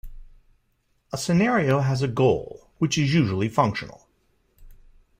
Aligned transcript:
A 1.13 1.17
scenario 1.19 1.81
has 1.81 2.01
a 2.01 2.07
goal, 2.07 2.71
which 2.79 2.97
is 2.97 3.13
usually 3.13 3.49
functional. 3.49 4.07